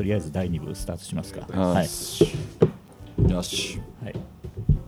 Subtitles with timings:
[0.00, 1.46] とりあえず第2部スタートしますか。
[1.52, 1.86] ははい。
[1.86, 3.78] い、よし。
[4.02, 4.14] はい、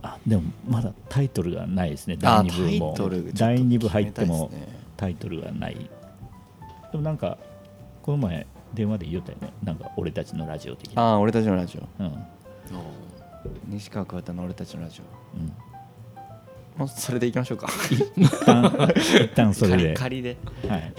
[0.01, 2.17] あでもまだタイトルがないですね。
[2.23, 2.95] あ第2部も。
[3.35, 4.49] 第2部入っても
[4.97, 5.75] タイトルがない。
[6.91, 7.37] でもなんか
[8.01, 9.53] この前電話で言ったよね。
[9.63, 11.03] なんか俺たちのラジオ的な。
[11.03, 12.03] ああ俺たちのラジオ。
[12.03, 12.25] うん。
[13.67, 15.03] 西川桑田の俺たちのラジ
[15.35, 15.53] うん。
[16.75, 17.67] オもうそれでいきましょうか。
[18.17, 20.37] 一旦一旦それで、仮で。
[20.67, 20.93] はい、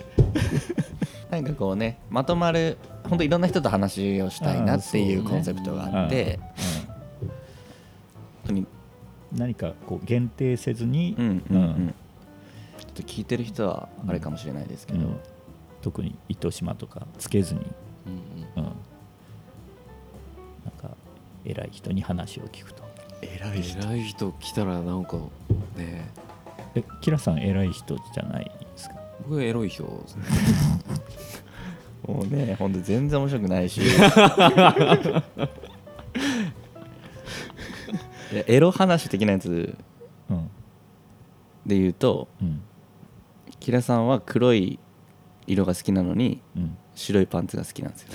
[1.43, 7.31] なんかこうねまとまる本当いろんな人と話をしたいなっていうコンセプトがあって本
[8.47, 8.61] 当に。
[8.61, 8.65] う
[9.35, 11.95] ん、何かこう限定せずに、うんうん
[12.77, 15.21] ちょっと聞いてる人はあれかもしれないですけど、うん。
[15.81, 17.61] 特に糸島とかつけずに、
[18.57, 18.73] うんうん、なん
[20.81, 20.91] か
[21.45, 22.83] 偉い人に話を聞くと。
[23.23, 23.55] 偉
[23.95, 25.17] い人来たらなんか
[25.77, 26.11] ね。
[26.75, 28.51] えキラさん偉い人じゃない？
[29.25, 30.23] 僕はエロい人ですね。
[32.07, 33.81] もうね本当全然面白くないし。
[38.33, 39.77] いやエロ話的なやつ
[40.31, 40.51] うん。
[41.67, 42.63] で言うとうん。
[43.61, 44.79] キラさんは黒い
[45.47, 46.77] 色が好きなのにうん。
[46.95, 48.13] 白いパンツが好きなんですよ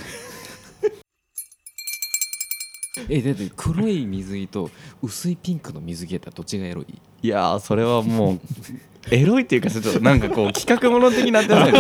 [3.10, 4.70] えだって黒い水着と
[5.02, 6.86] 薄いピンクの水着やったらどっちがエロい？
[7.22, 8.40] いやーそれはもう
[9.12, 11.74] エロいっていうかちょっとなんかこう企画もの的になってない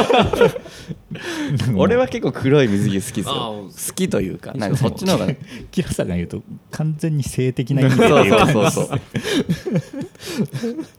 [1.75, 5.33] 俺は結構黒い水着好きですあよー好きというかなんかそっちの方が。
[5.71, 6.41] キラさんが言うと
[6.71, 8.71] 完全に性的な意味でそうそうそう。
[8.71, 8.99] そう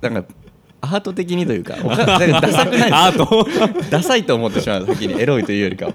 [0.10, 0.28] なんか
[0.82, 3.46] アート的にというかおかかダサくないアート？
[3.90, 5.92] ダサいと思ってしまう先にエロいというよりかは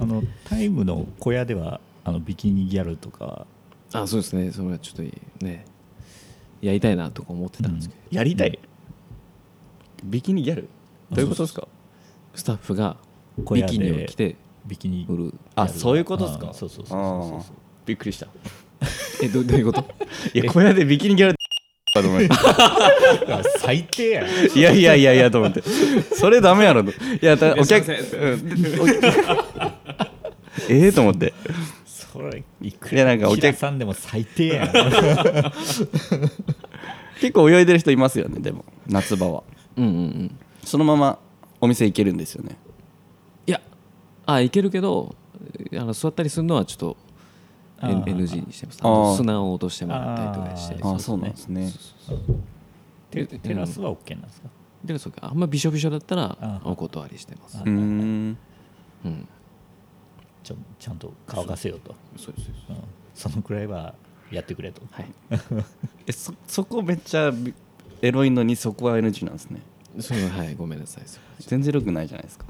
[0.00, 3.46] あのタイムの小屋ではあのビキニギャルとか。
[3.92, 4.52] あそうですね。
[4.52, 5.64] それはちょっとね。
[6.60, 8.58] やりたいなとか思ってたんですけど、やりたい？
[10.04, 10.68] ビキニギャル？
[11.10, 11.66] どういうことですか？
[12.34, 12.96] スタッフが
[13.38, 16.50] ビキ小屋でニを着てビキニ売るあそういうことですか？
[16.50, 16.98] あそうそうそう
[17.42, 17.56] そう
[17.86, 18.26] びっくりした。
[19.22, 19.84] えどどういうこと？
[20.34, 21.34] いや小屋でビキニギャル
[21.94, 24.26] かと思ってそう最低やん。
[24.26, 25.62] いやいやいやいやと思って。
[25.62, 26.90] それダメやろと。
[26.90, 27.96] いやだお客すいませ
[28.36, 29.79] ん
[30.68, 31.32] ええと思って。
[31.86, 34.72] それいくいやなんかお客さんでも最低やん。
[37.20, 39.42] 結構泳いでる人いますよねでも夏場は。
[39.76, 40.38] うんうんうん。
[40.64, 41.18] そのまま
[41.60, 42.56] お店行けるんですよね。
[43.46, 43.60] いや
[44.26, 45.14] あいけるけど
[45.72, 46.96] あの座ったりするのはちょっと
[47.82, 48.78] NG にしてます。
[48.82, 50.76] あ砂を落としてもらったりとかして。
[50.82, 51.70] あそうなんですね。
[53.10, 54.48] テテラスは OK なんですか？
[54.84, 55.28] でそうか。
[55.30, 57.62] あんまびしょびしょだったらあお断りしてます。
[57.64, 58.36] うん
[60.42, 61.94] ちょちゃんと乾かせよと。
[62.16, 62.64] そうですそうです。
[62.70, 62.76] うん。
[63.14, 63.94] そのくらいは
[64.30, 64.82] やってくれと。
[64.90, 65.06] はい。
[66.06, 67.54] えそそこめっちゃび
[68.02, 69.60] エロいのにそこは NG なんですね。
[69.98, 71.04] それははいごめんなさい。
[71.40, 72.46] 全然エロくないじゃないですか。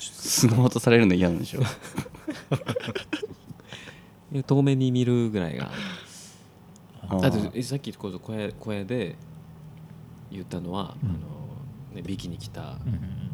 [0.00, 1.60] 砂落とされるの嫌なんでしょ。
[4.32, 5.70] え 遠目に見るぐらいが。
[7.02, 9.16] ああとえさっきこう小屋小屋で
[10.30, 11.10] 言ったのは、うん。
[11.10, 11.18] あの
[11.94, 13.33] ね、ビキに来たうん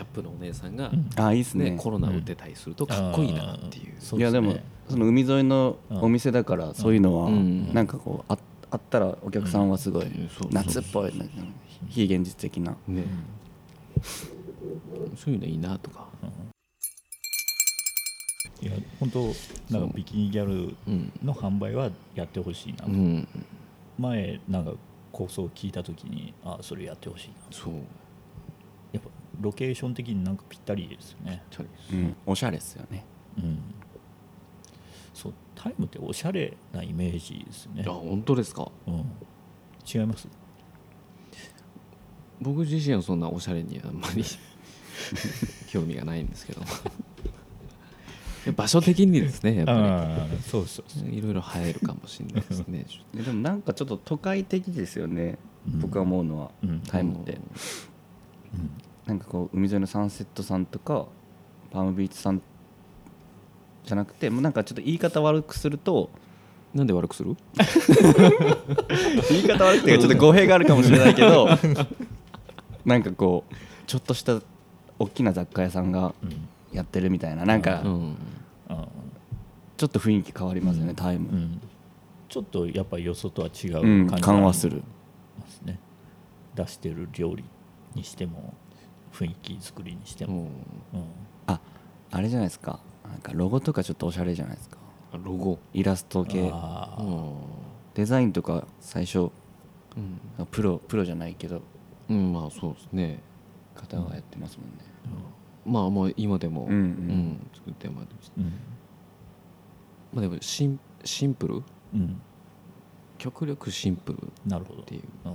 [0.00, 1.10] キャップのお姉さんが、うん。
[1.22, 1.72] あいいですね。
[1.72, 4.56] ねコロナ打ってたりするとかっこいいなっていう、いやでも
[4.88, 7.74] その海沿いのお店だからそういうのはうん。
[7.74, 8.38] なんかこうあ
[8.70, 10.06] あったらお客さんはすごい
[10.50, 11.12] 夏っぽい
[11.88, 12.76] 非現実的な。
[12.88, 13.04] ね。
[15.16, 16.08] そういうのいいなとか、
[18.62, 19.26] いや本当
[19.70, 22.86] なんかビキニギャルうんの販売はやってほしいな。
[22.86, 23.28] と、うん、
[23.98, 24.72] 前なんか
[25.12, 27.34] 構想を聞いた時にあそれやってほしいな。
[27.50, 27.74] そう
[29.40, 31.42] ロケーション的になんかぴったりですよね。
[31.92, 32.16] うん。
[32.26, 33.04] おしゃれですよね。
[33.38, 33.58] うん。
[35.14, 37.84] そうタイムっておしゃれなイメージですね。
[37.86, 38.70] あ本当ですか？
[38.86, 38.94] うん、
[39.92, 40.28] 違います？
[42.40, 44.24] 僕自身はそんなおしゃれにあんまり
[45.68, 46.62] 興味がないんですけど。
[48.56, 51.10] 場所的にですねやっぱああそうそうそう。
[51.10, 52.86] りいろいろ映えるかもしれないですね。
[53.14, 55.38] でもなんかちょっと都会的ですよね。
[55.70, 55.80] うん。
[55.80, 56.80] 僕は思うのはうん。
[56.80, 57.32] タイムって。
[57.34, 57.36] う
[58.56, 58.70] ん
[59.10, 61.06] なんかこう海沿いのサンセットさんとか
[61.72, 62.40] パームビーチさん
[63.84, 66.10] じゃなくてもうなんかちょっと言い方悪くすると
[66.72, 67.36] なんで悪くする？
[69.28, 71.48] 言い方悪くてちょっと語弊があるかもしれないけど
[72.84, 73.54] なんかこう
[73.88, 74.40] ちょっとした
[75.00, 78.16] 大きな雑貨屋さんがうんやってるみたいななんかうん。
[78.68, 78.86] あ
[79.76, 80.94] ちょっと雰囲気変わりますよね、うん。
[80.94, 81.60] タイム、ーうん。
[82.28, 84.84] ちょっとやっぱりよそとは違ううん感じが緩和する
[85.40, 85.80] ますね
[86.54, 87.42] 出してる料理
[87.96, 88.54] にしても
[89.12, 90.50] 雰囲気作りにしても、も
[90.94, 91.04] うん。
[91.46, 91.60] あ
[92.10, 92.80] あれじゃないですか。
[93.08, 94.76] なんかロゴとかちょっとおしゃれじゃないですか。
[95.14, 95.58] うロゴ。
[95.72, 96.52] イラスト系。
[97.94, 99.30] デザインとか最初
[100.38, 101.62] うん、プロプロじゃないけど。
[102.08, 103.20] うん、まあそうですね。
[103.74, 104.74] 方がやってますもんね、
[105.64, 107.50] まあもう今でも、うんうん。
[107.54, 108.44] 作ってもらってますうん。
[110.12, 111.62] まあでもシンシンプル？
[111.94, 112.20] うん。
[113.18, 114.82] 極力シンプルっなるほど。
[114.82, 115.32] ていううん。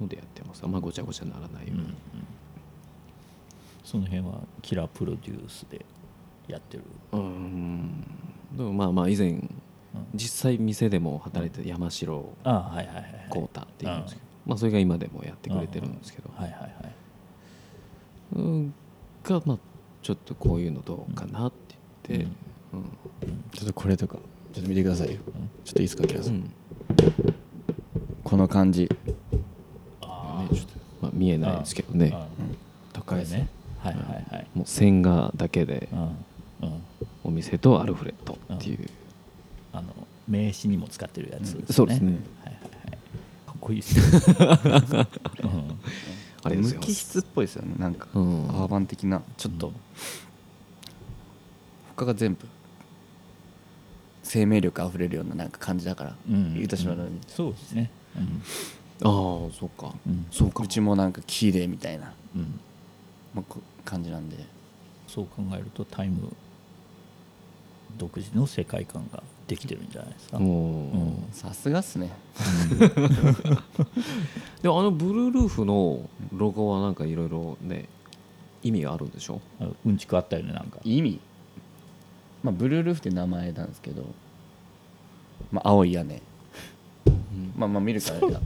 [0.00, 0.62] のでやってます。
[0.64, 1.94] あんまごちゃごちゃならないように、うんうん
[3.88, 5.86] その辺はキラープロデュースで
[6.46, 6.82] やってる。
[7.12, 8.04] うん。
[8.54, 9.42] でもまあまあ以前
[10.14, 13.26] 実際店でも働いてた山城ああはいはいはいはい。
[13.30, 16.72] 浩太っていうんですけど、まあ、それが今でもやってくれてるんですけど、はいはいはい。
[18.36, 18.74] うん。
[19.24, 19.58] がまあ
[20.02, 21.56] ちょっとこういうのどうかなって
[22.08, 22.30] 言って、
[22.74, 22.82] うん。
[23.54, 24.18] ちょっとこれとか
[24.52, 25.16] ちょっと見てくださいよ。
[25.64, 26.52] ちょっといいですかキラさん、うん。
[28.22, 28.86] この感じ。
[30.02, 32.14] あねちょっとまあ、見えないですけどね。
[32.92, 33.57] 高いですれね
[33.88, 34.46] はいはいはい。
[34.54, 36.00] もう線画だけでうん。
[36.00, 36.82] うん。
[37.24, 38.88] お店とアルフレッドっていう、
[39.72, 39.92] あの
[40.26, 41.64] 名刺にも使ってるやつですね。
[41.70, 42.18] そうですね。
[42.44, 42.90] はいはいはい。
[43.46, 44.28] かっこいいっすね。
[45.42, 45.78] う ん
[46.44, 46.80] あれですよ。
[46.80, 47.74] 無機質っぽいですよね。
[47.78, 48.48] なんか、うん。
[48.50, 49.22] アーバン的な。
[49.36, 49.72] ちょっと、
[51.96, 52.46] 他が全部
[54.22, 57.90] 生命力あふれるようななんか感じだから、うん糸島のようにそうですね。
[58.16, 58.42] うん。
[59.02, 59.92] ああそうか。
[60.06, 60.26] うん。
[60.30, 60.62] そうか。
[60.62, 62.60] うちもなんか綺麗みたいな、うん。
[63.34, 64.36] まあ、こ感じなんで。
[65.06, 66.30] そう考えるとタイム
[67.96, 70.38] 独自の世界観ができてるんじゃないですか、
[71.32, 72.12] さすがっすね。
[74.60, 76.00] でもあのブルールーフの
[76.36, 77.88] ロゴはなんかいろいろね
[78.62, 79.40] 意味があるんでしょ？
[79.60, 80.78] あうんちくあったよねなんか。
[80.84, 81.18] 意味？
[82.42, 84.04] まあブルールーフって名前なんですけど、
[85.50, 86.20] まあ、青い屋根、
[87.56, 88.40] まあまあ見るから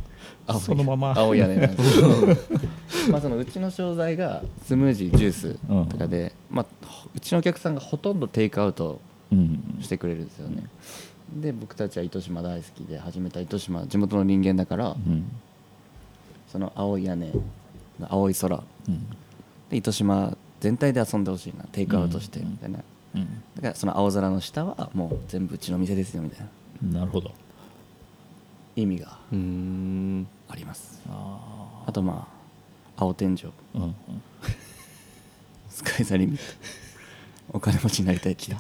[0.61, 1.15] そのまま。
[1.17, 1.95] 青い屋根なんです。
[1.95, 2.01] け
[3.07, 5.59] どまあそのうちの商材がスムージージュース
[5.91, 6.67] とかで、まあ、
[7.15, 9.01] うちのお客さんがほとんどテイクアウト
[9.31, 9.79] うん。
[9.81, 10.65] してくれるんですよね。
[11.37, 15.25] で僕たちは糸島大好きで始めた糸島地元の人間だからうん。
[16.49, 17.33] その青い屋根
[18.09, 18.63] 青い空。
[18.89, 19.07] うん。
[19.71, 22.51] で糸島全体で遊んでほしいなテイクアウトしてうん。
[22.51, 22.81] みたいな。
[23.15, 23.23] うん。
[23.57, 26.47] だからその青空の下はもう全部うちの店ですよみたい
[26.83, 27.01] な。
[27.01, 27.31] なるほど
[28.77, 30.27] 意味がうーん。
[30.49, 31.01] あります。
[31.09, 32.29] ああとま
[32.97, 33.47] あ青天井。
[33.47, 33.83] あうん。
[33.83, 33.95] うん
[35.69, 36.43] スカイザリミット
[37.55, 38.59] お金持ちになりたいっていう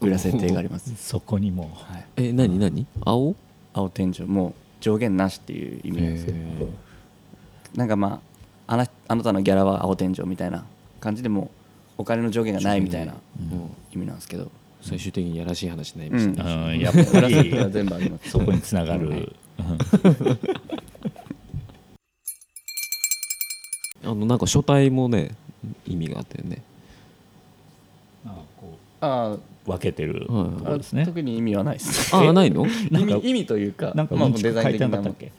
[0.00, 1.70] 裏設定があります、そこにも。
[1.74, 2.86] はい、え何何？
[3.04, 3.34] 青？
[3.72, 4.22] 青天井。
[4.22, 6.38] もう上限なしっていう意味なんですけど。
[7.74, 8.20] なんかま
[8.68, 10.64] ああなあなたのギャラは青天井みたいな
[11.00, 11.42] 感じでも
[11.98, 13.70] うお金の上限がないみたいなうん。
[13.92, 14.50] 意味なんですけど
[14.88, 16.44] 最終的にやらしい話になりました。
[16.44, 16.78] ね、うん。
[16.80, 17.70] やっぱり。
[17.72, 18.30] 全部あります。
[18.30, 19.32] そこにつながる、
[24.04, 25.32] あのなんか書体もね
[25.86, 26.62] 意味があってね。
[28.24, 29.40] あこあう
[29.70, 30.26] 分けてる
[30.78, 32.14] ですね、特に意味はないです。
[32.16, 32.66] ああないの？
[32.66, 35.32] 意なんか味意味というかなんかまあうんちく書いてなかったっけ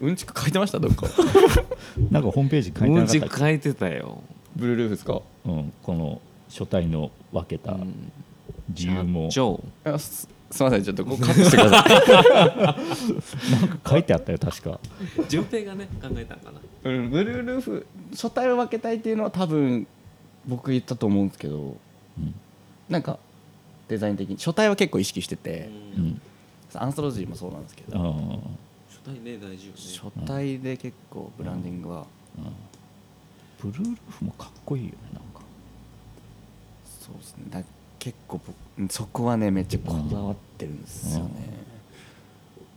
[0.00, 0.78] うんちく書いてました？
[0.78, 1.06] どっか。
[2.10, 3.44] なんかホームページ書いてうんちなかったっけ？
[3.44, 4.22] 書いてたよ、
[4.54, 5.20] ブルールーフですか？
[5.44, 7.92] うん、この書体の分けたうん、
[8.70, 9.30] 理由も。
[9.30, 9.64] 社長。
[9.84, 13.50] あすすみませんちょっとここカットしてください。
[13.60, 14.80] なんか書いてあったよ確か。
[15.28, 16.60] 順平がね考えたんかな。
[16.84, 19.86] うんブルールーフ書体を分けたいっていうのは多分
[20.46, 21.76] 僕言ったと思うんですけど
[22.18, 22.34] うん。
[22.88, 23.18] なんか
[23.88, 26.20] デザイン的に書体は結構意識してて、うん。
[26.74, 27.96] アンソロジーもそうなんですけど、
[28.88, 29.78] 書体ね大事よね。
[29.78, 32.06] 書体で結構ブランディングは、
[33.60, 35.40] ブルールーフもかっこいいよねなんか。
[37.00, 37.44] そうですね。
[37.50, 37.62] だ
[38.06, 38.40] 結構
[38.78, 41.30] 僕そこはねめっちゃこだわってるんですよね、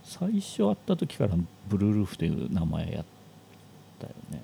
[0.02, 1.36] 最初会った時から
[1.68, 3.04] ブルールーフという名前やっ
[4.00, 4.42] たよね。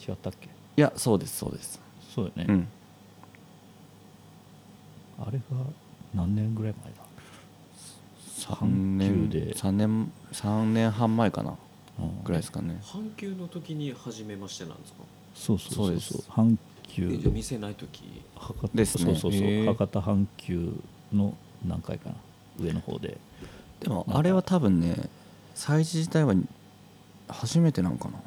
[0.00, 0.48] 違ったっけ？
[0.48, 1.80] いやそうですそうです、
[2.12, 2.68] そうよね、うん。
[5.20, 5.44] あれが
[6.12, 6.98] 何年ぐらい前だ
[8.36, 8.66] ？3阪
[8.96, 9.54] 年急で。
[9.54, 11.56] 3年三年半前かな。
[12.00, 12.24] うん。
[12.24, 12.80] ぐらいですかね。
[12.82, 15.04] 阪急の時に初めましてなんですか？
[15.36, 16.22] そうそうそうそう。
[16.22, 16.58] 阪え
[16.96, 18.22] 急じゃあ店ない時。
[18.34, 19.04] 博多ですね。
[19.04, 20.72] そうそうそう、博多阪急
[21.12, 21.36] の
[21.66, 22.16] 何階かな。
[22.58, 23.18] 上の方で。
[23.80, 24.96] でもあれは多分ね
[25.54, 26.34] 催事自体は
[27.28, 28.18] 初めてなんかな。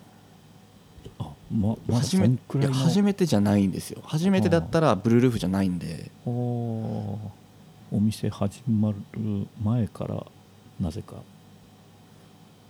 [1.17, 2.75] あままだ初めそんくらいの。
[2.75, 4.03] いや初めてじゃないんですよ。
[4.05, 6.11] 初めてだったらブルールーフじゃないんで。
[6.27, 6.29] お
[7.91, 8.97] お店始まる
[9.63, 10.27] 前から
[10.79, 11.15] なぜか。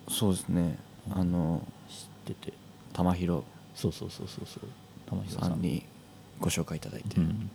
[0.08, 0.78] そうですね。
[1.12, 2.54] あの知ってて。
[2.94, 3.44] 玉広。
[3.76, 4.64] そうそうそうそうそう
[5.28, 5.50] さん。
[5.50, 5.84] さんに
[6.40, 7.50] ご紹介いただいて、うん。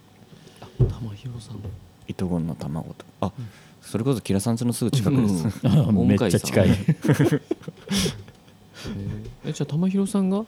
[0.89, 1.59] 玉広さん。
[2.07, 3.05] 糸ゴンの卵と。
[3.21, 3.33] あ、
[3.81, 6.07] それこそキラさん家のすぐ近くです、うん。
[6.09, 6.69] めっちゃ近い。
[9.47, 10.45] えじゃあ玉広さんが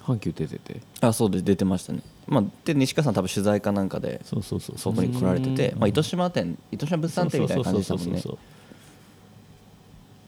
[0.00, 0.80] 阪急出てて。
[1.00, 5.78] あそうで出てましたね、まあ、で西川さん多分取材かなんかでそうそうそうそこに来られてて、うん。
[5.80, 8.18] まあ、糸島店糸島物産展みたいな感じでしたもんね。
[8.18, 8.38] そうそうそうそう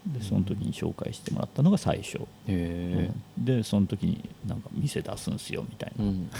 [0.06, 3.44] でその時に紹介してもらったのが最初、へうん。
[3.44, 6.30] でその時になんか店出すんすよみたいな、うん。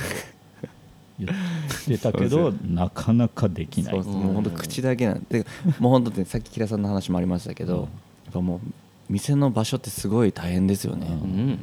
[1.19, 4.03] 言ってたけどなかなかできない。
[4.03, 5.47] そうもう本当口だけなんで。
[5.79, 7.89] もう本当ねさっきキラさんの話もありましたけど、
[8.25, 8.61] やっぱもう
[9.09, 11.59] 店の場所ってすごい大変ですよね、うん。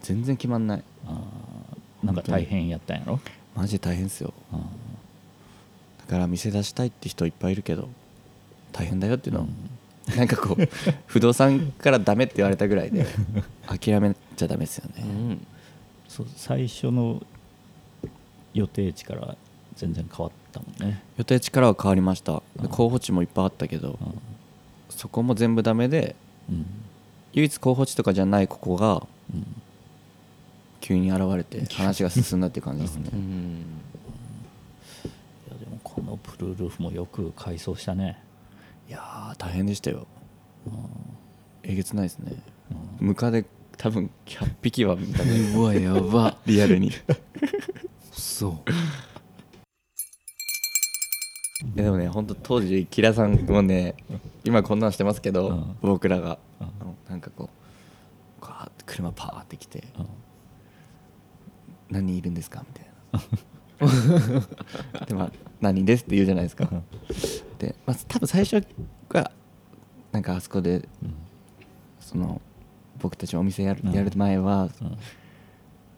[0.00, 0.84] 全然決まんない。
[1.06, 2.06] あー。
[2.06, 3.20] なんか大変やったんやろ？
[3.54, 4.34] マジで大変ですよ。
[4.52, 4.56] あ
[5.98, 7.88] だから店出したいって人いっぱいいるけど
[8.72, 9.46] 大変だよっていうのを、
[10.16, 10.68] なんかこう
[11.06, 13.06] 不動産からダメって言われたぐらいで
[13.66, 15.46] 諦めちゃダメですよね、うん。
[16.08, 17.22] そう最初の
[18.52, 19.36] 予定地から
[19.76, 21.02] 全然変わったもんね。
[21.16, 22.42] 予定地からは変わりました。
[22.60, 22.68] うん。
[22.68, 24.20] 候補地もいっぱいあったけどうん。
[24.90, 26.16] そこも全部ダメで
[26.50, 26.66] うん。
[27.32, 29.46] 唯一候補地とかじゃないここがうん。
[30.80, 33.08] 急に現れて話が進んだっていう感じですね。
[33.12, 33.64] うん。
[35.06, 38.18] いやでもこのブルールーフもよく改装したね
[38.92, 40.06] いやー大変でしたよ。
[41.62, 42.34] えげつないですね。
[43.00, 43.46] ムカデ
[43.78, 46.36] 多分100匹は見たねうわやば。
[46.44, 46.92] リアルに。
[48.12, 48.70] そう。
[51.74, 53.94] いやでもね本当当時キラさんもね
[54.44, 55.76] 今こんなんしてますけど、うん。
[55.80, 56.66] 僕らが、うん。
[56.66, 57.48] あのなんかこ
[58.42, 60.06] うガーッて車パーって来てうん
[61.88, 62.86] 「何人いるんですか?」みたい
[65.00, 66.68] なでまあ「何人です」って言うじゃないですか。
[67.58, 68.62] で、まあ、多分最初
[69.14, 69.30] は
[70.10, 71.14] なんかあそこでうん。
[72.00, 72.42] その
[73.00, 73.92] 僕たちお店やるうん。
[73.92, 74.98] やる前はうん。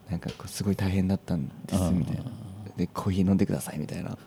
[0.09, 1.99] なんかこうすごい大変だったんですうん。
[1.99, 2.23] みたいな。
[2.77, 4.17] でコーヒー飲んでくださいみたいな。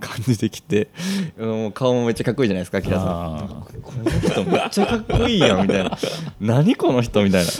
[0.00, 0.90] 感じで来て
[1.36, 3.66] もう顔もめっちゃかっこいいじゃないですかキラさん。
[3.82, 5.98] この人めっちゃかっこいいやんみたいな。
[6.40, 7.50] 何この人みたいな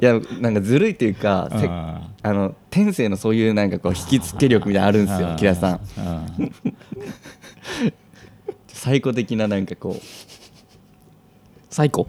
[0.00, 5.80] いやなんかずるいっていうかせああの天性のそういうなんかこう引きつけ力みたいなのあるんですよーキラさん。
[8.68, 10.00] 最高的ななんかこう。
[11.70, 12.06] 最高？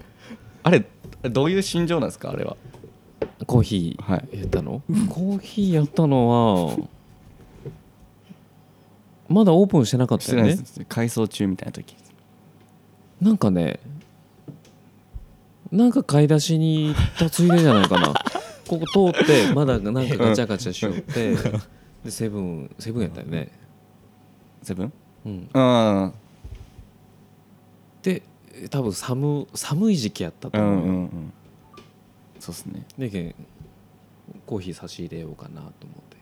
[0.64, 0.86] あれ
[1.24, 2.58] どういう心情なんですかあれは？
[3.46, 4.20] コーヒはい。
[4.36, 6.78] ーやったの、コーヒーやったのは
[9.28, 10.58] まだオープンしてなかったよね。
[10.88, 11.96] 改装中みたいな時
[13.22, 13.80] なんかね
[15.72, 18.14] なんか買い出しに行ったついでじゃないかな。
[18.68, 21.36] ここ通ってまだなんかガチャガチャしよって。
[22.04, 23.52] でセブンセブンやったよね。
[24.64, 24.94] セブン？
[25.26, 25.50] うん。
[25.54, 25.60] う
[26.08, 26.14] ん
[28.02, 28.22] で
[28.70, 30.62] 多分寒寒い時期やったとう。
[30.62, 31.34] んう思うよ、んうん。
[32.40, 32.86] そうっすね。
[32.98, 33.36] でけん
[34.46, 35.72] コーヒー差し入れようかなと思っ
[36.10, 36.18] て。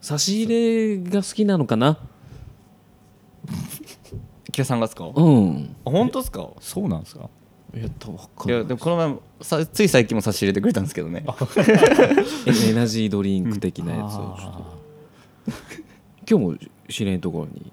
[0.00, 1.98] 差し入れが好きなのかな？
[4.52, 5.04] キラさんがですか？
[5.06, 5.76] あうん。
[5.84, 6.48] 本当ですか？
[6.60, 7.28] そうなんですか？
[7.80, 8.58] やったわかんいない。
[8.58, 11.24] やでもこの前もさつい最近も差し入れてくれたんですけどね。
[12.46, 14.34] エナジードリンク的なやつをちょっと。
[14.38, 14.74] あ
[16.28, 16.56] 今日も
[16.88, 17.72] 知り合いのところに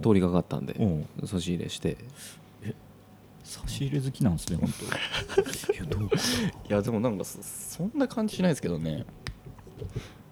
[0.00, 0.74] 通りかかったんで
[1.26, 1.96] 差し入れして。
[3.42, 4.70] 差し入れ好きなんですね本
[5.74, 6.20] いやどうかい
[6.72, 9.04] やでもなんかそそんな感じしないですけどね。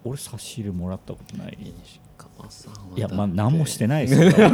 [0.03, 1.75] 当俺差し入れもらったことない川さんは
[2.95, 4.29] いやまあ何もしてないですよ。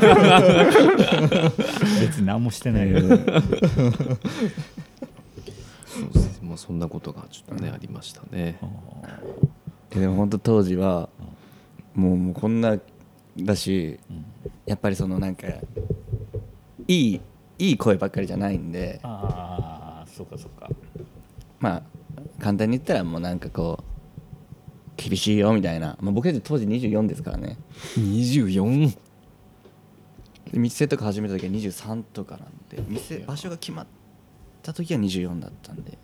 [1.99, 2.99] 別に何もしてないよ。
[3.01, 3.19] そう
[6.13, 8.57] ですまあそんなことがちょっとねありましたね。
[9.89, 11.09] でも本当当時は
[11.93, 12.77] もうもうこんな
[13.37, 14.25] だしうん。
[14.65, 15.61] やっぱりそのなんかい
[16.87, 17.19] い
[17.57, 18.99] いい声ばっかりじゃないんで。
[19.03, 20.69] ああそうかそうか。
[21.59, 21.83] まあ
[22.39, 23.88] 簡単に言ったらもうなんかこう
[24.99, 27.57] 厳しいよみたいな、まあ、僕たち当時24ですからね。
[27.97, 28.93] 24
[30.51, 33.87] で店とか始めた時は23とかなんで店場所が決まっ
[34.61, 35.97] た時は24だったんで。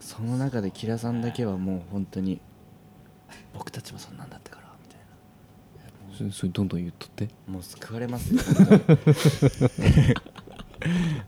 [0.00, 2.40] その中でキラさんだけはもう本当に
[3.52, 7.26] 僕たちもそんなんだったからみたいそれそれどんどん言っとって。
[7.26, 8.40] なもう救われますよ。
[8.48, 8.56] 本
[9.68, 10.26] 当に。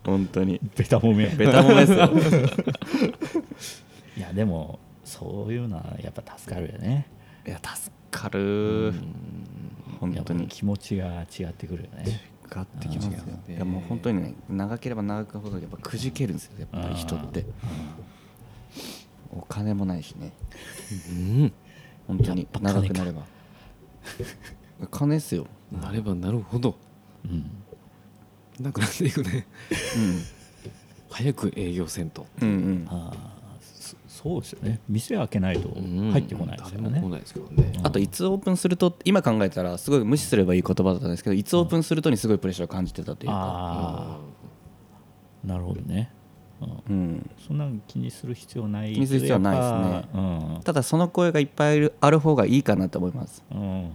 [0.05, 3.45] 本当にベタ褒めベタ褒めですよ。
[4.17, 4.79] いやでも
[5.11, 7.07] そういうのはやっぱ助かるよね。
[7.47, 8.95] いや助かる。
[9.99, 12.21] 本やっぱ当に気持ちが違ってくるよね。
[12.49, 13.12] がってきますよ
[13.49, 13.55] うん。
[13.55, 17.45] いやもう本当にね長ければ長くほどやっぱくじけるんですよやっぱり人って。
[19.33, 20.33] お金もないしね。
[21.11, 21.52] うん。
[22.07, 23.23] 本当に長くなれば。
[24.90, 25.47] 金っすよ。
[25.73, 26.76] なればなるほど。
[27.25, 27.50] うん。
[28.61, 29.47] なくなっていくね。
[29.97, 30.23] うん。
[31.11, 32.26] 早く営業せんと。
[32.40, 32.87] うんうん。
[32.88, 33.39] ああ
[34.22, 34.80] そそうですよね。
[34.86, 36.90] 店開けないと入ってこないですからね。
[36.90, 37.72] 誰も来ないですからね。
[37.82, 43.34] あといつオープンすると今考えたらすごい無視すればいい言葉だったんですけどいつオープンするとにすごいプレッシャーを感じてたというか。
[43.34, 44.18] あ
[45.44, 46.12] あなるほどね、
[46.60, 47.30] うん、うん。
[47.38, 50.22] そんなん気にする必要ない気にする必要はないですね。
[50.56, 50.60] うん。
[50.64, 53.42] ただその声がいっぱいある方がいいかなと思います。
[53.50, 53.92] うんうん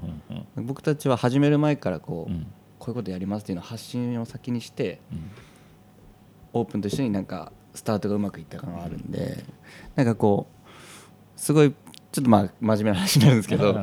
[0.57, 0.65] うん。
[0.65, 2.47] 僕たちは始める前からこう、うん。
[2.79, 5.31] こういうことやりますっていうのを発信を先にしてうん。
[6.53, 9.43] オープンと一緒になんかスタートがうまくいった感があるんで
[9.95, 11.73] なんかこうすごい
[12.11, 13.75] ちょっとまあ真面目な話になるんですけど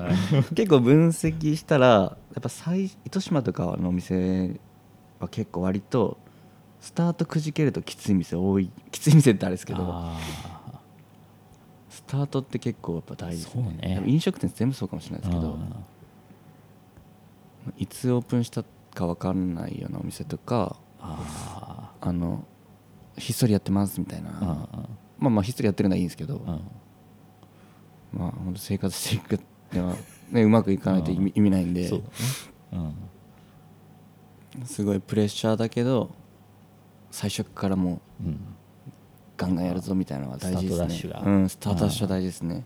[0.54, 4.58] 結構分析したらやっぱ最糸島とかのお店
[5.20, 6.18] は結構割と
[6.80, 10.18] スタートくじけるときつい店多いきつい店ってあれですけどあ
[11.90, 13.62] スタートって結構やっぱ大事ですね。
[13.80, 14.02] ね。
[14.06, 15.58] 飲食店全部そうかもしれないですけど
[17.76, 22.44] いつオープンしたか分かんないようなお店とかああの
[23.16, 24.30] ひっそりやってますみたいな。
[24.40, 24.68] あ
[25.18, 26.40] まあまあひっそりやってるのはいいんですけど、
[28.12, 29.40] まあ本当生活していく
[29.72, 29.94] では、
[30.30, 31.90] ね、うまくいかないと意味,、意味ないんで。
[34.64, 36.10] すごいプレッシャーだけど
[37.10, 38.30] 最初からもう
[39.36, 40.88] ガンガンやるぞみたいなのは大事ですね。
[40.88, 41.22] スタートダッシュが。
[41.22, 42.64] うんスタートダッシュは大事ですね。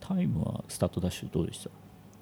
[0.00, 1.70] タイムはスタートダッシュどうでした？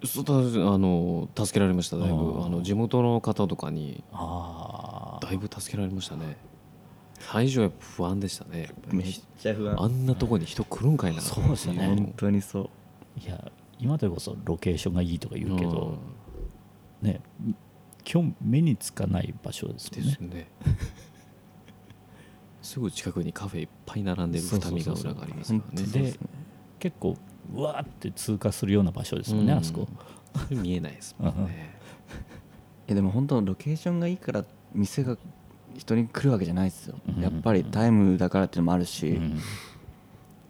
[0.07, 2.43] あの助けられましただいぶ。
[2.45, 6.37] あの地元の方とかにあだいぶ助けられましたね。
[7.19, 8.71] 最初は不安でしたね。
[8.91, 11.21] めっちゃ不あんなとこに人来るんかいな。
[11.21, 13.21] そうですよね本当にそう。
[13.21, 15.99] いや今でこそロケーションがいいとか言うけど、
[17.03, 17.21] ね
[18.11, 20.03] 今日目につかない場所ですね。
[20.13, 20.49] すね。
[22.63, 25.87] すぐ近くにカフェいっぱい並んでるそう二見ヶそうそうそう浦がありますからね。
[25.87, 26.19] で
[26.79, 27.17] 結構
[27.55, 29.59] うわーって通過するような場所ですもんね、うん。
[29.59, 29.89] あそこ。
[30.51, 31.77] 見えないですもんね。
[32.89, 35.17] いやでも本当ロケーションがいいから店が
[35.77, 37.23] 人に来るわけじゃないですよ、うん。
[37.23, 39.41] やっぱりタイムだからっていうのもあるし、うん。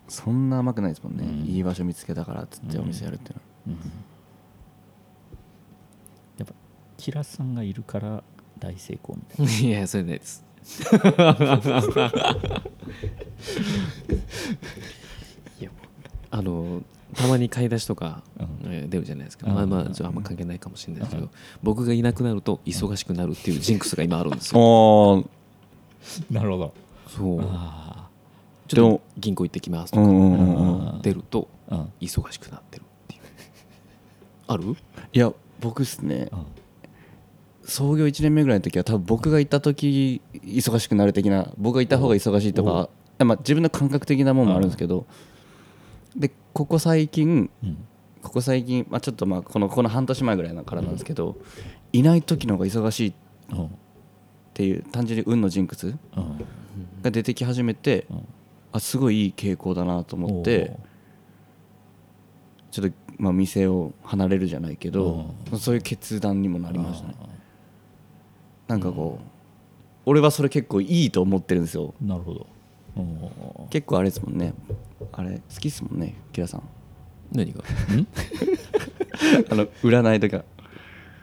[0.09, 1.47] そんな甘くないですもんね、うん。
[1.47, 2.83] いい場所見つけたからっつってうん。
[2.85, 3.93] お店やるっていうのは、うん。
[6.39, 6.55] やっぱ
[6.97, 8.23] キラさんがいるから
[8.59, 10.45] 大成功みたい いやそれないです
[16.37, 16.83] あの
[17.15, 18.23] たまに買い出しとか、
[18.89, 19.55] 出るじゃないですか、うん。
[19.55, 21.31] まあまあちあんま関係ないかもしれないですけど、
[21.63, 25.25] 僕がいなくなると忙しくなるっていうジンクスが今あるんですよ、
[26.31, 26.75] なるほど。
[27.09, 27.41] そう。
[27.43, 28.09] あ
[28.69, 31.93] ちょっでもと銀行行ってきますとか、出るとうん。
[32.01, 33.23] 忙しくなってるっていう。
[34.49, 34.77] ある？
[35.13, 36.29] いや僕っすね。
[36.33, 36.47] うん。
[37.65, 42.89] 創業1年目ぐらいの時は多分僕がいた時忙しくなる的な僕がいた方が忙しいとおか
[43.25, 45.07] まあ、自分の感覚的なものもあるんですけどで
[46.57, 47.77] ここ最近うん。
[48.23, 51.37] ここ最近、まあ、ちょっとまあこのこの半年前ぐらいのからなんですけど、
[51.93, 53.13] いない時の方が忙しいっ
[53.51, 53.71] うん。
[54.55, 55.97] ていう単純に運のジンクスうん。
[57.03, 58.27] が出てき始めて、うん。
[58.73, 60.79] あすごいいい傾向だなと思って
[62.71, 67.15] ちょっとまあ店を離れるじゃないけど、そういう決断にもなりましたね。
[68.67, 69.25] なんかこう、
[70.07, 71.93] 俺はそれ結構いいと思ってるんですよ。
[72.01, 72.41] なるほど。
[72.41, 72.56] うん
[73.71, 74.55] 結構あれですもんね。
[75.13, 76.63] あれ好きっすもんねキラさん。
[77.33, 77.63] 何が？
[79.51, 80.45] あの占いとか。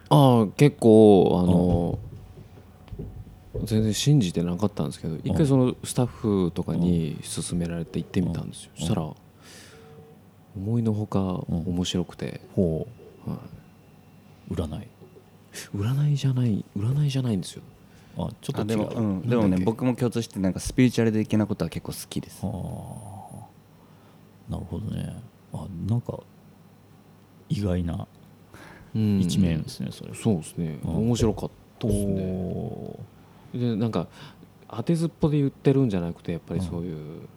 [0.09, 1.39] ああ結構
[3.55, 9.09] あの、全然信じてなかったんですけど一回そのスタッフとかに勧められて行ってみたんですよ、そしたら
[10.55, 12.87] 思いのほか面白くて、ほ
[13.25, 13.39] は
[14.49, 14.87] う占いい？
[15.75, 17.63] 占いじゃない占いじゃないんですよ
[18.17, 18.87] あちょっと違う。
[18.87, 22.41] あでも、うん、でもね僕も共通してなんかスピリチュアル的なことは結構好きです。
[22.43, 22.51] ああ
[24.51, 25.15] なるほどね。
[25.53, 26.19] あなんか
[27.49, 28.07] 意外な
[28.95, 29.19] うん。
[29.19, 30.13] 一面ですね、それ。
[30.13, 30.95] そうですね、うん。
[31.07, 32.23] 面白かったですね。
[32.23, 32.99] お
[33.53, 34.07] でなんか
[34.67, 37.27] 当てずっぽで言ってるんじゃなくてやっぱりそういう、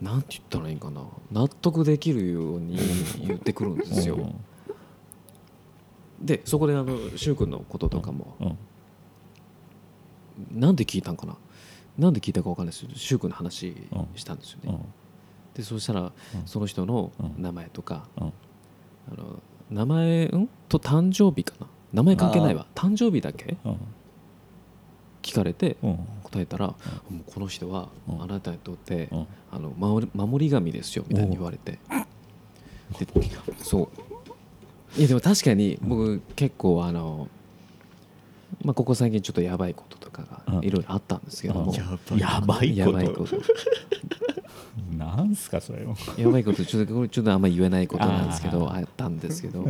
[0.00, 1.02] なんて言ったらいいんかな。
[1.30, 2.78] 納得できるように
[3.26, 4.34] 言ってくるんですよ、うん。
[6.24, 8.58] でそこであの柊君のこととかも、うん
[10.52, 11.36] なんで聞いたんかな？
[11.98, 13.74] なんで聞いたか分かんないですけど柊君の話
[14.14, 14.78] したんですよね、うん。
[15.54, 16.12] でそしたら、うん。
[16.46, 17.42] その人のうん。
[17.42, 18.26] 名前とか、うん。
[18.26, 18.30] あ
[19.16, 20.48] の名前ん？
[20.68, 21.66] と誕生日かな？
[21.92, 22.66] 名前関係ないわ。
[22.74, 23.76] 誕生日だけうん。
[25.22, 25.98] 聞かれてうん。
[26.22, 26.74] 答えたら、も
[27.20, 28.22] うこの人はうん。
[28.22, 29.26] あなたにとって、うん。
[29.50, 31.78] あの守り守り神ですよみたいに言われて。
[32.98, 33.06] で
[33.58, 33.90] そ
[34.96, 34.98] う。
[34.98, 37.28] いやでも確かに僕結構あの、
[38.64, 40.54] まあ、ここ最近ちょっとやばいこととかうん。
[40.56, 41.74] がいろいろあったんですけども、う
[42.14, 42.74] んやばいこと。
[42.74, 43.36] やばいこと。
[44.96, 45.94] なんすかそれは。
[46.16, 46.64] やばいこと。
[46.64, 49.64] ちょっとこれちょっとあんまり言えないことなんですけどああったんですけど。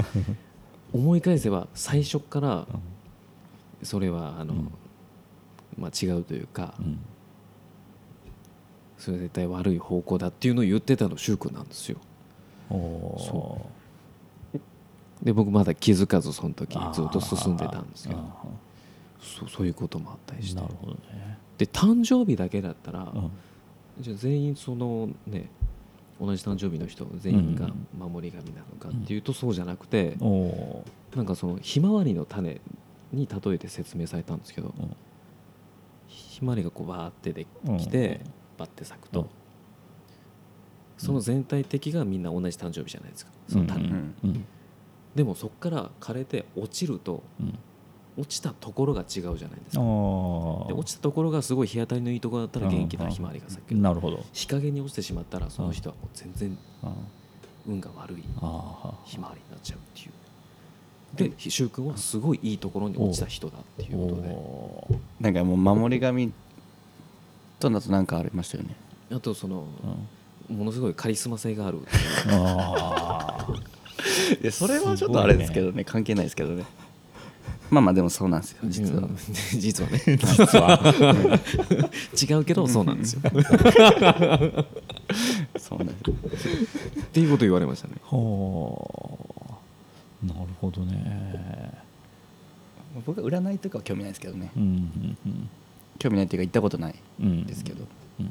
[0.92, 2.66] 思い返せば最初から
[3.82, 4.72] それはあの、うん。
[5.76, 6.98] まあ、違うというか、うん。
[8.96, 11.98] それ絶対悪い方向だっていうのを言ってたの柊君なんですよ。
[15.22, 18.20] で僕まだ気づかずその時ずっと進んでたんですけど。
[18.20, 18.67] あ
[19.28, 20.60] そうそういうこともあったりして。
[20.60, 21.38] ーなるほどね。
[21.58, 23.30] で誕生日だけだったら、うん。
[24.00, 25.50] じゃあ全員そのね
[26.20, 32.60] 同じ誕生日の人全員が守り神なのかっていうとそうじゃなくて、おおなんかそのひまわりの種
[33.12, 34.96] に例えて説明されたんですけど、うん。
[36.06, 37.78] ひまわりがこうバーってでうん。
[37.78, 38.20] きて、
[38.56, 39.28] バッて咲くと、
[40.96, 43.32] その全体的がみんな同じ誕生日じゃないですか。
[43.48, 44.14] その種、うん。
[44.24, 44.44] うん。
[45.14, 47.58] でもそこから枯れて落ちるとうん
[48.18, 49.38] 落ちたところが違うじゃないで
[49.70, 49.80] すか。
[49.80, 54.24] あでー落ちたところがすごい日当たりのいいところだったら元気なひまわりが咲くけどなるほど。
[54.32, 56.92] 日陰に落ちてしまったらその人はもう全然あ
[57.66, 60.12] 運が悪いあひまわりになっちゃうっていう。
[61.30, 64.36] で柊君はすごいいいところに落ちた人だっていうことで。
[65.20, 66.32] なんかもう守り神
[67.60, 68.74] とだとなんかありましたよね。
[69.12, 69.64] あとその
[70.48, 70.58] うん。
[70.58, 71.78] ものすごいカリスマ性がある
[74.42, 75.84] いやそれはちょっとあれですけどね。
[75.84, 76.64] 関係ないですけどね
[77.70, 79.16] まあまあでもそうなんですよ実は、うん。
[79.58, 79.90] 実は。
[79.92, 80.00] ね。
[80.06, 81.40] 実は。
[82.30, 83.20] 違うけどそうなんですよ。
[85.58, 86.08] そうなんです。
[86.08, 86.14] よ
[87.02, 87.94] っていうこと言われましたね。
[88.02, 89.18] ほ
[90.22, 91.72] うなるほどね。
[93.06, 94.50] 僕は占いとかは興味ないですけどね。
[94.56, 94.62] うん
[95.26, 95.48] うん
[95.98, 97.84] 興味ないっていうか行ったことないうんうんですけど、
[98.20, 98.30] うん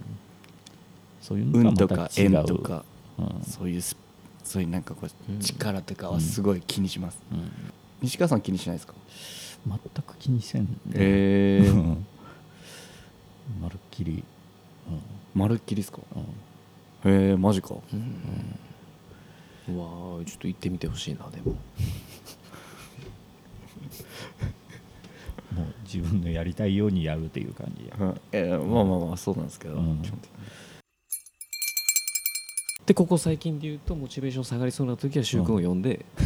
[1.21, 2.36] そういうのが運とかまた違う。
[2.38, 2.86] 縁とか
[3.17, 3.43] うん。
[3.43, 3.95] そういうス
[4.43, 5.36] そういうなんかこうん。
[5.38, 7.52] う力とかはすごい気にします、うん
[8.02, 8.94] 西川さん気にしないですか？
[9.68, 10.70] 全く気にせんね。
[10.94, 12.06] へえうん。
[13.62, 14.24] まるっきり。
[15.34, 16.00] まるっきりですか？
[17.04, 17.12] うん。
[17.32, 17.76] えマジか。
[17.94, 18.60] うん。
[19.70, 21.56] うわーちょっと行ってみてほしいなでも。
[25.54, 27.96] もう自分のやりたいようにやるっていう感じや。
[28.00, 30.02] うんえーまあまあまあそうなんですけど、うん。
[32.86, 36.22] でここ最近で言うとモチベーション下がりそうな時は柊君を呼んで、お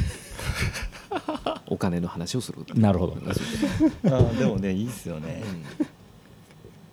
[1.81, 3.13] 金の話をするってなるほど。
[3.13, 5.43] あーでもねいいっすよね。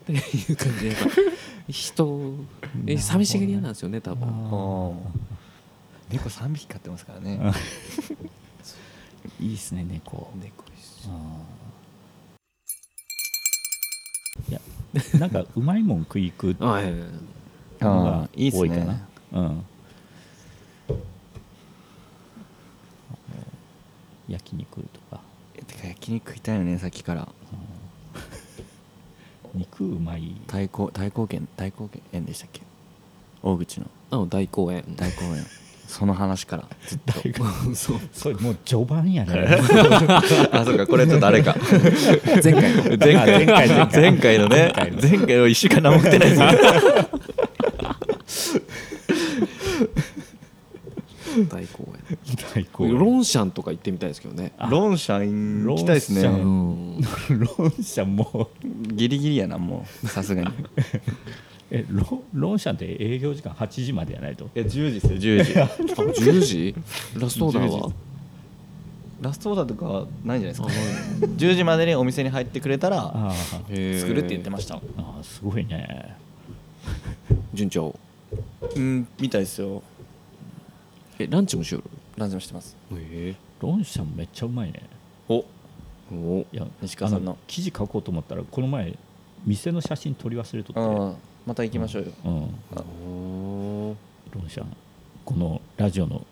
[0.02, 0.16] ってい
[0.52, 1.04] う感じでやっぱ
[1.70, 2.34] 人
[2.86, 4.26] え寂しがり屋なんですよね多分。
[6.10, 7.38] 猫3匹飼ってますからね。
[7.42, 7.54] ー
[9.44, 10.32] いいっすね猫。
[10.42, 10.64] 猫
[14.48, 14.60] いや
[15.18, 17.00] なんかうまいもん食い行くあはいはいはい
[17.80, 18.84] のが ああいいっす多いかな。
[18.94, 19.62] ねうん
[24.28, 25.20] 焼肉とか。
[25.56, 27.28] えてか焼肉食いたいよねさっきから。
[29.54, 30.34] 肉うまい。
[30.46, 32.62] 大光大光園大光園でしたっけ？
[33.42, 33.86] 大口の。
[34.10, 34.84] あ大公園。
[34.96, 35.44] 大公園。
[35.86, 36.64] その話から。
[36.86, 37.12] ずっと。
[37.74, 39.32] そうそれもう序盤やね。
[40.52, 41.56] あそうかこれちょっとあれか。
[42.44, 42.82] 前回の。
[42.98, 43.88] 前回前回前回。
[43.90, 44.72] 前回のね。
[44.76, 45.00] 前回の。
[45.00, 46.36] 前回の1週間何も食ってないで
[48.26, 48.60] す
[51.46, 52.18] 大公園
[52.54, 54.52] 大根ロンシャンとか行ってみたいですけどね。
[54.58, 56.28] あロンシャン行きたいですね。
[56.28, 57.00] ん。
[57.00, 57.06] ロ
[57.66, 58.50] ンシャンも。
[58.62, 60.06] ギリギリやなもう。
[60.06, 60.48] さすがに。
[61.70, 64.48] えロロンシャンって営業時間8時までやないと？
[64.54, 65.18] え10時ですよ。
[65.18, 65.60] 10時。
[65.60, 66.74] あ10時？
[67.18, 67.92] ラストオーダーは？
[69.20, 70.68] ラストオーダーとかはないんじゃないですか。
[71.36, 73.32] 10時までにお店に入ってくれたら
[73.66, 74.76] 作るって言ってました。
[74.76, 76.14] あーすごいね。
[77.52, 77.98] 順調？
[78.76, 79.82] うんみたいですよ
[81.18, 81.84] えランチもしよる？
[82.16, 82.76] ランチもしてます。
[82.92, 83.34] え。
[83.60, 84.82] ロンシャンめっちゃうまいね。
[85.28, 85.44] お。
[86.12, 87.32] おいや西川さんの。
[87.32, 88.96] あ記事書こうと思ったらこの前
[89.44, 90.80] 店の写真撮り忘れとって。
[90.80, 91.14] ああ
[91.46, 92.12] また行きましょうよ。
[92.24, 92.32] うん。
[93.06, 93.96] お
[94.32, 94.76] ロンシャン
[95.24, 96.24] このラジオの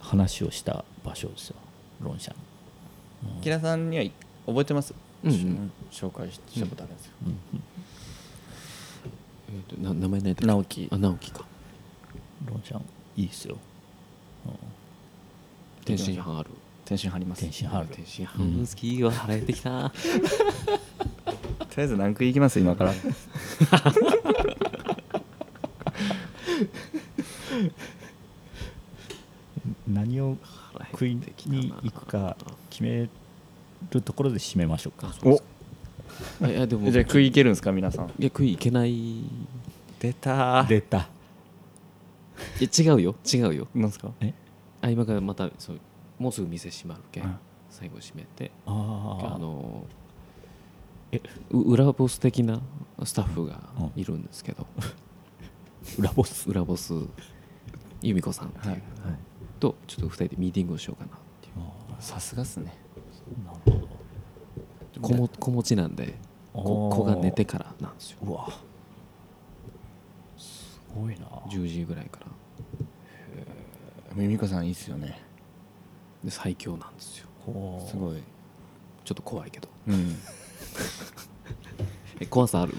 [0.00, 1.56] 話をした場所ですよ。
[2.00, 2.36] ロンシャン、
[3.36, 3.40] うん。
[3.40, 4.12] 木田さんにはい
[4.46, 4.94] 覚えてます？
[5.24, 5.30] うん。
[5.32, 7.12] うん紹介したことあるんですよ。
[7.24, 7.38] うんうん。
[9.48, 11.44] えーとな名前何やったっけ直樹あ直樹か。
[12.46, 12.82] ロンシャン
[13.16, 13.56] いいっすよ、
[14.46, 14.52] うん。
[15.84, 16.50] 天津飯ある。
[16.84, 17.40] 天津張ります。
[17.40, 19.90] 天津飯天津飯好きは腹減ってきた。
[19.90, 19.96] と
[21.76, 22.92] りあえず何食い行きます今から。
[29.88, 30.36] 何を
[30.92, 32.36] 食いに行くか
[32.70, 33.08] 決め
[33.90, 35.14] るところで締めましょうか。
[35.22, 35.42] お。
[36.46, 38.06] いやでもじゃあ食い行けるんですか皆さん。
[38.06, 39.20] いや食い行けない。
[39.20, 39.24] い
[40.00, 41.08] 出た出た
[42.60, 43.14] や違うよ。
[43.32, 43.68] 違うよ。
[43.74, 44.10] なんですか？
[44.80, 45.80] あ今からまたそう
[46.18, 47.20] もうすぐ店閉まるけ。
[47.20, 47.36] ん、うん
[47.70, 48.50] 最後閉めて。
[48.66, 49.84] ああの
[51.10, 51.20] え
[51.50, 52.60] う裏ボス的な
[53.04, 53.60] スタッフが
[53.96, 54.66] いるんですけど、
[55.98, 56.48] 裏ボス？
[56.48, 56.92] 裏ボス
[58.02, 58.82] 由美子さんっていう、はい
[59.60, 61.54] とちょっと2人でミーティングをしようかなっていう。
[61.98, 62.74] あさすがっすね。
[63.40, 63.86] ーなるほ
[65.00, 65.08] ど。
[65.08, 66.14] 子も子持ちなんで
[66.52, 68.18] こ子が寝てからなんですよ。
[68.22, 68.48] うわ。
[68.50, 68.58] す
[70.94, 71.26] ごいな。
[71.48, 72.26] 10時ぐらいから。
[74.14, 75.20] ミミコさんいいっすよね。
[76.22, 77.26] で最強なんですよ。
[77.88, 78.22] すごい。
[79.04, 79.68] ちょっと怖いけど。
[79.88, 80.16] うん。
[82.20, 82.74] え怖さある？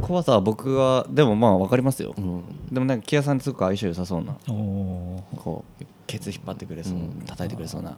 [0.00, 2.14] 怖さは僕はでもまあ分かりますよ。
[2.16, 2.42] うん。
[2.72, 7.22] でもなんか木屋さんとすごく相性良さそうなこうケツ引っ張ってくれそううん。
[7.26, 7.96] 叩いてくれそうな。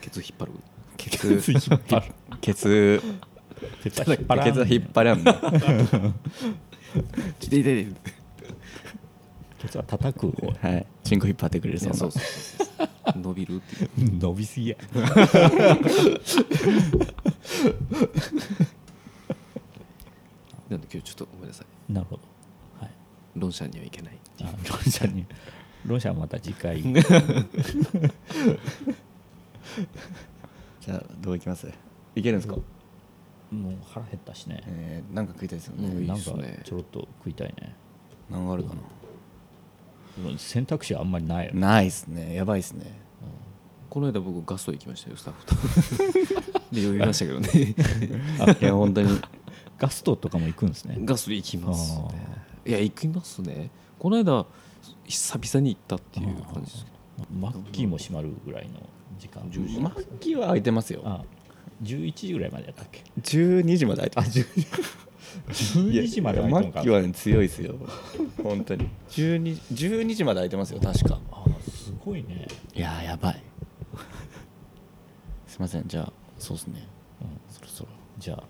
[0.00, 0.52] ケツ引っ張る？
[0.96, 2.12] ケツ引っ張る。
[2.40, 3.02] ケツ
[3.82, 5.32] ケツは引っ張らんケツは引っ張らんの
[7.38, 7.86] ちょいていてい。
[7.86, 8.09] て
[9.60, 10.30] ケツは叩く。
[10.30, 10.86] 方はい。
[11.04, 12.20] チンコ引っ張ってくれるそうそうそ
[13.14, 13.18] う。
[13.18, 14.76] 伸びるって 伸びすぎや。
[20.68, 21.92] なんで今日ちょっとごめんなさい。
[21.92, 22.22] なるほど。
[22.80, 22.90] はい。
[23.36, 24.18] ロンシャンにはいけない。
[24.42, 25.26] あロンシャンに。
[25.84, 26.82] ロンシャンはまた次回。
[30.80, 31.66] じゃあどういきます？
[32.14, 32.56] いけるんですか、
[33.50, 36.24] もう腹減ったしね、えー、なんか食いたいですよね、なんか
[36.64, 37.74] ちょろっと食いたいね。
[38.30, 38.80] なんかあるかな、
[40.38, 41.60] 選択肢あんまりないよね。
[41.60, 42.34] ないっすね。
[42.34, 42.98] やばいっすね。
[43.88, 46.50] この間僕ガスト行きましたよスタッフと。
[46.72, 47.74] で呼びましたけどね。
[48.60, 49.20] いや本当に。
[49.78, 50.96] ガストとかも行くんですね。
[51.04, 52.24] ガスト行きますあね
[52.66, 53.70] いや行きますね。
[53.98, 54.46] この間
[55.06, 56.90] 久々に行ったっていう感じですけ
[57.34, 58.80] マッキーも閉まるぐらいの
[59.18, 59.42] 時間。
[59.44, 61.02] 10時マッキーは空いてますよ。
[61.04, 61.24] あ
[61.82, 64.46] 11時ぐらいまでやったっけ？12時まで空いてます
[65.48, 67.74] 12時まで空いてんのかマッキーは、ね、強いですよ。
[68.42, 68.88] 本当に。
[69.10, 71.20] 12, 12時まで空いてますよ確か。
[71.30, 72.46] あすごいね。
[72.74, 73.42] いやーやばい。
[75.46, 76.86] すいませんじゃあそうですね。
[77.20, 77.28] うん。
[77.52, 77.90] そろそろ。
[78.18, 78.42] じゃあ、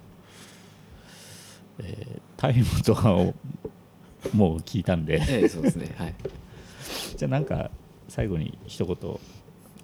[1.80, 3.34] えータイムとかを
[4.32, 5.18] もう聞いたんで。
[5.18, 5.94] どええそうですね。
[5.98, 6.14] はい。
[7.16, 7.70] じゃあなんか
[8.08, 8.96] 最後に一言。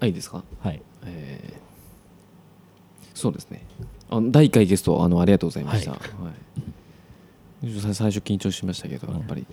[0.01, 0.43] あいいですか？
[0.61, 0.81] はい。
[1.05, 1.67] えー
[3.15, 3.63] そうですね
[4.11, 5.99] あ第1回ゲストあのありがとうございました、は
[7.63, 7.81] い。
[7.81, 9.47] さ最初緊張しましたけどやっぱり、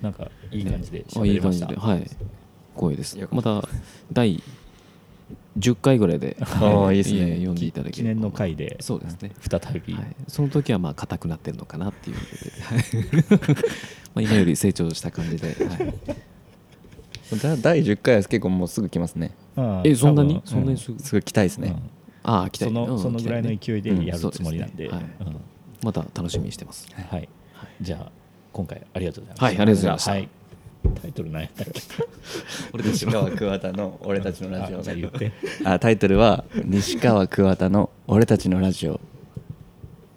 [0.00, 1.66] なんかいい感じであいい感喋れました。
[1.66, 1.80] じで。
[1.80, 2.10] はい。
[2.76, 3.18] 光栄です。
[3.32, 3.68] また
[4.12, 4.42] 第
[5.58, 7.32] 10回ぐらいでああいいですね。
[7.32, 9.32] え読んでいただけ記念の回でそうですね。
[9.40, 12.22] 再び、はい、その時はまあ硬くなってるのかなっていうこ
[13.34, 13.64] とで、は い
[14.14, 15.52] まあ今より成長した感じで、は
[17.36, 19.32] い、だ第10回は結構もうすぐ来ますね。
[19.82, 20.40] えそんなに？
[20.44, 21.97] そんなにすぐ、すぐ来たいですね、うん
[22.28, 24.90] ああ来たそのうんそのぐらいの勢いでうんやるつもりなんで,、
[25.82, 26.86] また楽しみにしてます。
[26.94, 27.28] はい、
[27.80, 28.12] じゃあ
[28.52, 29.44] 今回ありがとうございました。
[29.46, 30.10] はいありがとうございました。
[30.10, 30.28] はい、
[31.00, 31.80] タイトル何やったっけ？
[32.74, 35.32] 俺たち西川桑田の俺たちのラジオあじゃあ言って。
[35.64, 39.00] あタイトルは西川桑田の俺たちのラジオ。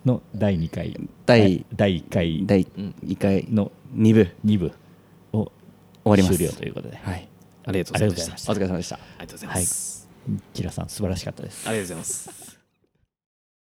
[0.04, 1.00] の第2回。
[1.26, 2.46] 第第1回。
[2.46, 3.46] 第うん2回。
[3.50, 4.28] の2部。
[4.46, 4.72] 2部。
[5.32, 5.52] を
[6.04, 6.38] 終わります。
[6.38, 7.28] 終了ということで、はい。
[7.66, 8.52] ありがとうございました。
[8.52, 8.96] お疲れ様でした。
[8.96, 10.01] ありがとうございます、
[10.54, 11.68] キラさん素晴らしかったです。
[11.68, 12.51] ありがとうございます。